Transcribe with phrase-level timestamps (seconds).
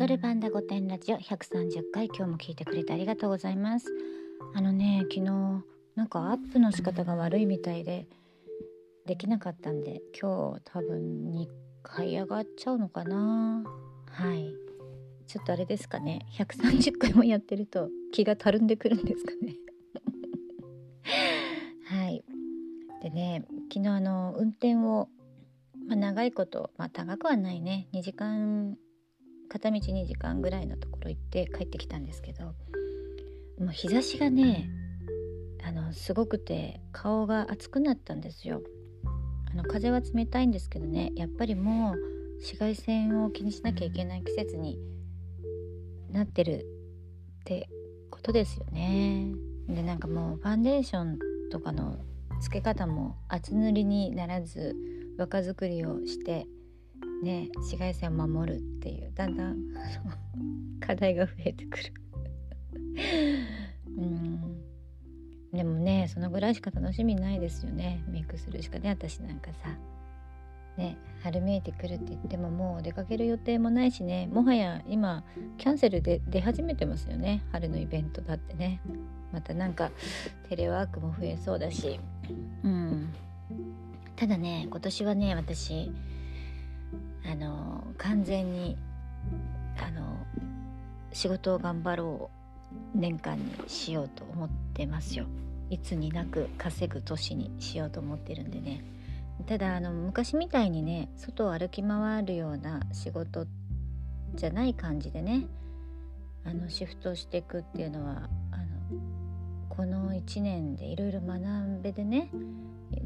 [0.00, 3.86] ドルパンダ御殿ラジオ130回今日も聞いてくれてありがとうございます。
[4.54, 5.24] あのね昨日
[5.94, 8.08] なんかアップの仕方が悪いみたいで
[9.04, 11.46] できなかったんで今日多分2
[11.82, 13.62] 回上がっちゃうのかな。
[14.06, 14.54] はい。
[15.26, 16.20] ちょっとあれですかね。
[16.32, 19.56] 130回もやってると気がたるんでくるんですかね。
[21.84, 22.24] はい。
[23.02, 25.10] でね昨日あの運転を、
[25.86, 27.86] まあ、長いことまあ長くはないね。
[27.92, 28.78] 2時間
[29.50, 32.44] 片道2時間ぐらいのところ行って帰ってきたんですけど
[33.58, 34.70] もう日差しがね
[35.62, 38.62] あのすごくて顔が熱くなったんですよ。
[39.52, 41.96] あの風は冷たいんですけどねやっぱりもう
[42.36, 44.78] 紫外線を気にしなきゃいけない季節に
[46.10, 46.64] なってる
[47.40, 47.68] って
[48.10, 49.32] ことですよね。
[49.68, 51.18] でなんかもうファンデーション
[51.50, 51.98] とかの
[52.40, 54.76] つけ方も厚塗りにならず
[55.18, 56.46] 若作りをして
[57.22, 59.56] ね紫外線を守るっていうだんだん
[60.80, 61.92] 課題が増えてくる。
[63.96, 64.60] うん。
[65.52, 68.02] でもねそのぐらいしか楽しみないですよね。
[68.08, 69.76] メイクするしかね私なんかさ。
[70.76, 74.28] ね春めいてくるって言ってももう出かける予定もないしね。
[74.28, 75.24] もはや今
[75.58, 77.42] キャンセルで出始めてますよね。
[77.52, 78.80] 春のイベントだってね。
[79.32, 79.90] またなんか
[80.48, 82.00] テレワークも増えそうだし。
[82.62, 83.12] うん。
[84.16, 85.90] ただね今年はね私
[88.00, 88.76] 完全に
[89.78, 90.16] あの
[91.12, 92.30] 仕事を頑張ろ
[92.94, 95.26] う年間にしようと思ってますよ。
[95.68, 98.82] いつになく稼ぐ年にしようと思ってるんでね。
[99.46, 103.46] ただあの昔みたいにね外を歩き回るような仕事
[104.34, 105.46] じゃない感じでね
[106.44, 108.66] あのシフトしていくっていうのはあの
[109.68, 111.40] この1年でいろいろ学
[111.82, 112.30] べでね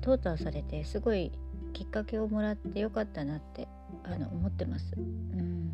[0.00, 1.32] 淘汰されてすごい
[1.72, 3.68] きっかけをもらってよかったなって
[4.04, 4.92] あの思ってます。
[4.96, 5.72] うん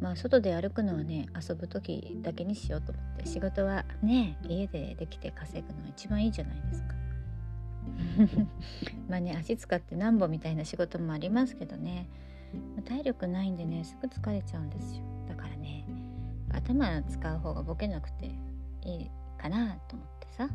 [0.00, 6.94] まあ外で歩くのはね遊ぶ時だけにしようと思って仕事はね家でできて稼ぐのが一番いいじゃないですか。
[9.08, 12.08] まあね足使ってなんぼみたいな仕事もありますけどね
[12.84, 15.84] 体力ないんでねすぐ疲れちゃうんですよだからね
[16.52, 18.30] 頭使う方がボケなくて
[18.82, 20.48] いいかなと思ってさ、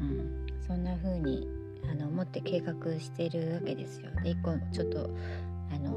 [0.00, 1.46] うん、そんな風に
[1.90, 4.10] あの思って計画しているわけですよ。
[4.22, 5.10] で一個ちょっと
[5.72, 5.96] あの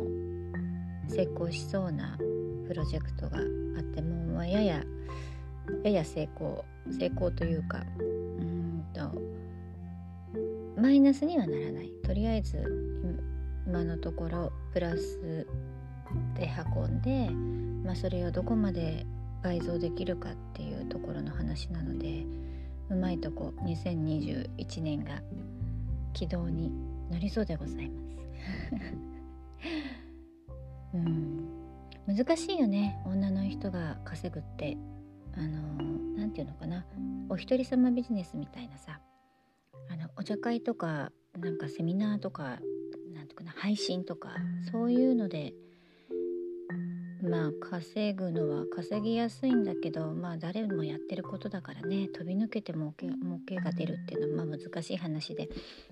[1.07, 2.17] 成功しそうな
[2.67, 3.41] プロジェクトがあ
[3.81, 4.83] ってもうやや
[5.83, 9.11] やや成功成功というかうんと
[10.79, 11.89] マイナスにはならない。
[12.09, 12.57] とりあえず
[13.67, 15.45] 今のところプラス
[16.33, 17.29] で運んで、
[17.85, 19.05] まあ、それをどこまで
[19.43, 22.25] 倍増できるかっていうところの話なので
[22.89, 25.21] うまいとこ2021年が
[26.13, 26.71] 軌道に
[27.11, 29.18] 乗りそうでございます。
[30.93, 31.49] うん。
[32.07, 33.01] 難しいよね。
[33.05, 34.77] 女の人が稼ぐって。
[35.35, 35.83] あの
[36.17, 36.85] 何て言うのかな。
[37.29, 38.99] お一人様ビジネスみたいなさ。
[39.89, 42.59] あのお茶会とかなんかセミナーとか
[43.13, 44.35] なんとかな配信とか
[44.71, 45.53] そういうので
[47.21, 52.07] まあ稼ぐのは稼ぎやすいんだけどまあ誰もやってることだからね。
[52.07, 53.13] 飛び抜けても儲
[53.45, 55.49] けが出るっていうのはまあ難しい話で。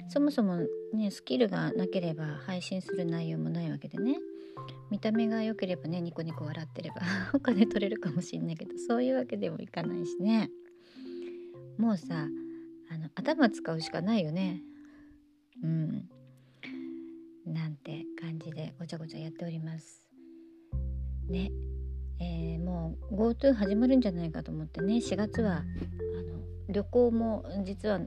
[0.10, 0.58] そもそも
[0.94, 4.18] ねスキルがなければ配信する内容もないわけでね。
[4.90, 7.02] 見た目が良ければねニコニコ笑ってれば
[7.34, 10.50] お金取れるかもしんないけどそういうわけでもいかないしね。
[11.78, 12.28] もうさ
[12.90, 14.62] あの頭使うしかないよね。
[15.62, 16.10] うん。
[17.46, 20.07] なんて感じでごちゃごちゃやっております。
[21.28, 21.52] ね。
[22.20, 24.96] えー、もう GoTo 始まるんじゃないかと思ってね。
[24.96, 25.64] 4月はあの
[26.70, 28.00] 旅行も実は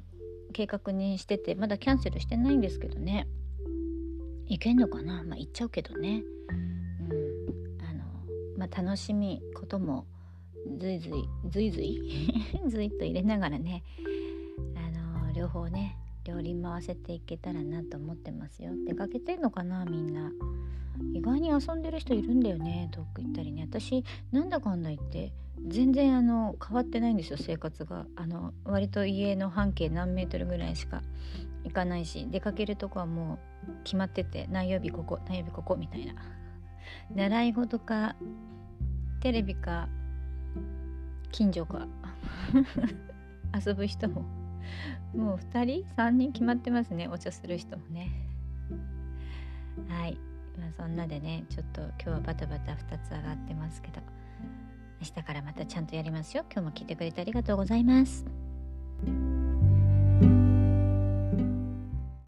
[0.53, 3.29] 計画にしててまだキャンセルしてないんですけどね。
[4.47, 5.23] 行けんのかな？
[5.23, 6.25] まあ行っちゃうけどね。
[6.49, 7.85] うん。
[7.89, 8.05] あの
[8.59, 10.07] まあ楽しみことも
[10.79, 11.13] ずいずい
[11.51, 12.01] ずいずい
[12.69, 13.85] ずいっと入れながらね。
[14.75, 14.91] あ
[15.27, 18.73] の両方ね両輪回せていけたらなと思ってますよ。
[18.87, 20.31] 出かけてんのかなみんな。
[21.15, 23.63] 意外に遊んでる人いるんだよね遠く行ったりね。
[23.63, 25.33] 私なんだかんだ言って
[25.67, 28.07] 全然あの変わってないんですよ生活が。
[28.17, 31.03] あの割と家の半径何メートルぐらいしか
[31.65, 33.39] 行かないし出かけるとこはも
[33.69, 36.15] う決まってて何曜日ここ何曜日ここみたいな。
[37.15, 38.17] 習い事か
[39.21, 39.89] テレビか
[41.33, 41.87] 近所か。
[43.67, 44.25] 遊ぶ人も
[45.15, 48.11] もう2人？3人決まってますねお茶する人もね。
[49.89, 50.19] はい。
[50.59, 54.01] まあそんなでねちょっと今日はバタバタ2つ上がってますけど。
[55.01, 56.45] 明日からまたちゃんとやりますよ。
[56.53, 58.40] 今日も聞いてくれてありがとうございます。